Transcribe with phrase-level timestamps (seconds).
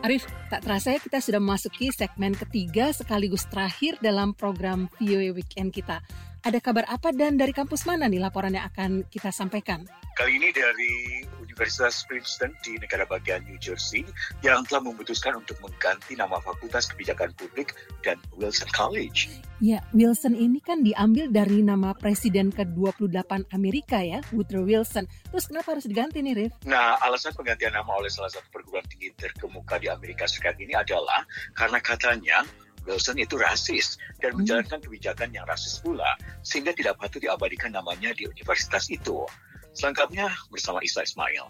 [0.00, 5.76] Arif, tak terasa ya kita sudah memasuki segmen ketiga sekaligus terakhir dalam program VOA Weekend
[5.76, 6.00] kita.
[6.40, 9.84] Ada kabar apa dan dari kampus mana nih laporan yang akan kita sampaikan?
[10.16, 11.20] Kali ini dari
[11.60, 14.08] Universitas Princeton di negara bagian New Jersey
[14.40, 19.28] yang telah memutuskan untuk mengganti nama Fakultas Kebijakan Publik dan Wilson College.
[19.60, 25.04] Ya, Wilson ini kan diambil dari nama Presiden ke-28 Amerika ya, Woodrow Wilson.
[25.04, 26.52] Terus kenapa harus diganti nih, Rif?
[26.64, 31.28] Nah, alasan penggantian nama oleh salah satu perguruan tinggi terkemuka di Amerika Serikat ini adalah
[31.52, 32.40] karena katanya
[32.88, 34.48] Wilson itu rasis dan hmm.
[34.48, 39.28] menjalankan kebijakan yang rasis pula, sehingga tidak patut diabadikan namanya di universitas itu.
[39.74, 41.46] Selengkapnya bersama Isa Ismail.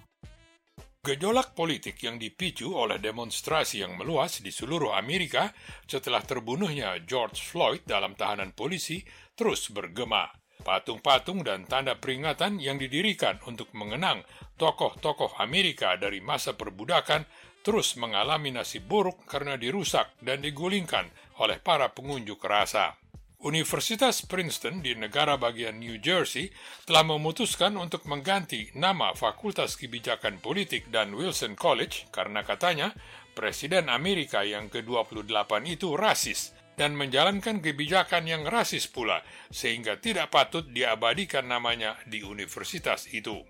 [1.01, 5.49] Gejolak politik yang dipicu oleh demonstrasi yang meluas di seluruh Amerika
[5.89, 9.01] setelah terbunuhnya George Floyd dalam tahanan polisi
[9.33, 10.29] terus bergema.
[10.61, 14.21] Patung-patung dan tanda peringatan yang didirikan untuk mengenang
[14.61, 17.25] tokoh-tokoh Amerika dari masa perbudakan
[17.65, 21.09] terus mengalami nasib buruk karena dirusak dan digulingkan
[21.41, 23.01] oleh para pengunjuk rasa.
[23.41, 26.53] Universitas Princeton di negara bagian New Jersey
[26.85, 32.93] telah memutuskan untuk mengganti nama Fakultas Kebijakan Politik dan Wilson College karena katanya
[33.33, 40.69] Presiden Amerika yang ke-28 itu rasis dan menjalankan kebijakan yang rasis pula sehingga tidak patut
[40.69, 43.41] diabadikan namanya di universitas itu.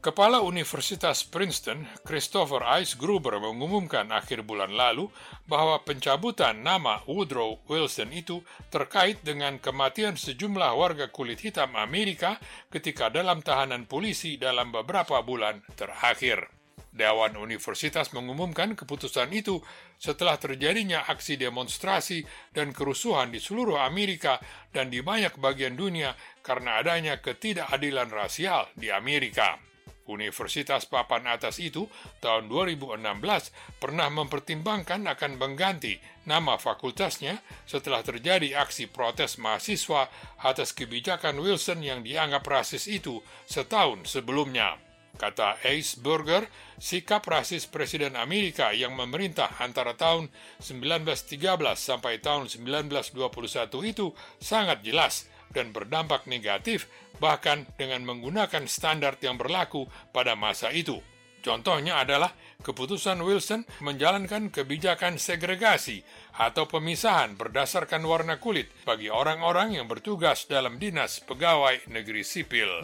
[0.00, 5.12] Kepala Universitas Princeton, Christopher Ice Gruber mengumumkan akhir bulan lalu
[5.44, 8.40] bahwa pencabutan nama Woodrow Wilson itu
[8.72, 12.40] terkait dengan kematian sejumlah warga kulit hitam Amerika
[12.72, 16.48] ketika dalam tahanan polisi dalam beberapa bulan terakhir.
[16.96, 19.60] Dewan Universitas mengumumkan keputusan itu
[20.00, 22.24] setelah terjadinya aksi demonstrasi
[22.56, 24.40] dan kerusuhan di seluruh Amerika
[24.72, 29.69] dan di banyak bagian dunia karena adanya ketidakadilan rasial di Amerika.
[30.10, 31.86] Universitas Papan Atas itu
[32.18, 32.98] tahun 2016
[33.78, 40.10] pernah mempertimbangkan akan mengganti nama fakultasnya setelah terjadi aksi protes mahasiswa
[40.42, 44.89] atas kebijakan Wilson yang dianggap rasis itu setahun sebelumnya.
[45.20, 46.48] Kata Ace Burger,
[46.80, 50.32] sikap rasis Presiden Amerika yang memerintah antara tahun
[50.64, 51.36] 1913
[51.76, 53.12] sampai tahun 1921
[53.84, 56.88] itu sangat jelas dan berdampak negatif
[57.20, 61.04] bahkan dengan menggunakan standar yang berlaku pada masa itu.
[61.44, 66.04] Contohnya adalah keputusan Wilson menjalankan kebijakan segregasi
[66.36, 72.80] atau pemisahan berdasarkan warna kulit bagi orang-orang yang bertugas dalam dinas pegawai negeri sipil.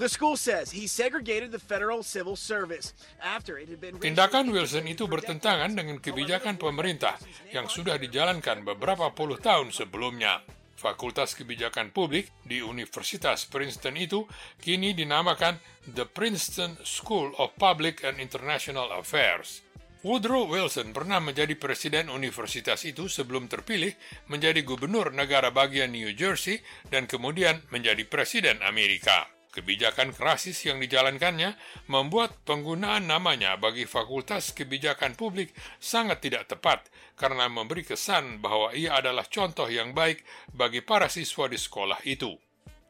[4.01, 7.17] Tindakan Wilson itu bertentangan dengan kebijakan pemerintah
[7.53, 10.45] yang sudah dijalankan beberapa puluh tahun sebelumnya.
[10.77, 14.29] Fakultas Kebijakan Publik di Universitas Princeton itu
[14.61, 15.57] kini dinamakan
[15.89, 19.65] The Princeton School of Public and International Affairs.
[20.05, 23.97] Woodrow Wilson pernah menjadi presiden universitas itu sebelum terpilih
[24.29, 26.61] menjadi gubernur negara bagian New Jersey
[26.93, 29.25] dan kemudian menjadi presiden Amerika.
[29.57, 31.57] Kebijakan rasis yang dijalankannya
[31.89, 36.85] membuat penggunaan namanya bagi Fakultas Kebijakan Publik sangat tidak tepat
[37.17, 40.21] karena memberi kesan bahwa ia adalah contoh yang baik
[40.53, 42.37] bagi para siswa di sekolah itu.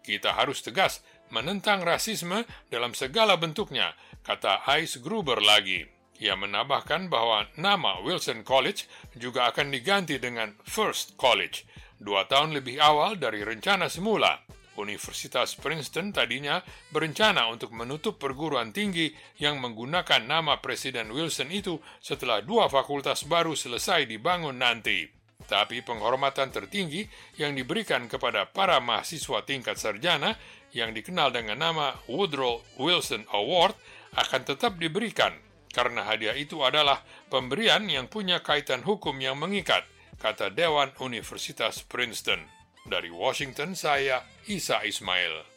[0.02, 3.94] Kita harus tegas menentang rasisme dalam segala bentuknya,
[4.26, 5.95] kata Ice Gruber lagi.
[6.16, 11.68] Ia menambahkan bahwa nama Wilson College juga akan diganti dengan First College,
[12.00, 14.40] dua tahun lebih awal dari rencana semula.
[14.76, 16.60] Universitas Princeton tadinya
[16.92, 19.08] berencana untuk menutup perguruan tinggi
[19.40, 25.08] yang menggunakan nama Presiden Wilson itu setelah dua fakultas baru selesai dibangun nanti.
[25.48, 27.08] Tapi penghormatan tertinggi
[27.40, 30.36] yang diberikan kepada para mahasiswa tingkat sarjana
[30.72, 33.76] yang dikenal dengan nama Woodrow Wilson Award
[34.16, 35.45] akan tetap diberikan
[35.76, 39.84] karena hadiah itu adalah pemberian yang punya kaitan hukum yang mengikat,
[40.16, 42.48] kata Dewan Universitas Princeton.
[42.88, 45.55] Dari Washington, saya Isa Ismail.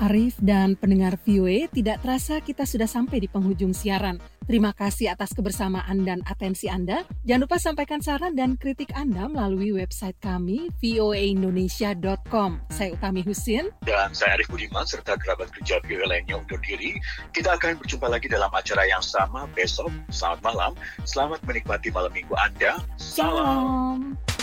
[0.00, 4.16] Arif dan pendengar VOA, tidak terasa kita sudah sampai di penghujung siaran.
[4.48, 7.04] Terima kasih atas kebersamaan dan atensi Anda.
[7.28, 12.50] Jangan lupa sampaikan saran dan kritik Anda melalui website kami voaindonesia.com.
[12.72, 13.68] Saya Utami Husin.
[13.84, 16.96] Dan saya Arif Budiman serta kerabat kerja VOA lainnya undur diri.
[17.36, 19.92] Kita akan berjumpa lagi dalam acara yang sama besok.
[20.08, 20.72] Selamat malam.
[21.04, 22.80] Selamat menikmati malam minggu Anda.
[22.96, 24.16] Salam.
[24.16, 24.39] Salam.